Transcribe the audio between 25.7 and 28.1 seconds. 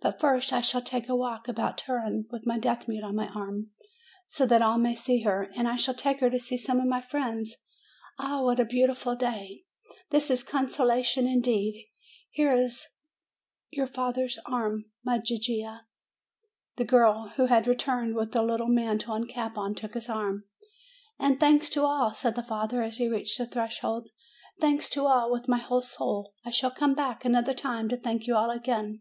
soul! I shall come back another time to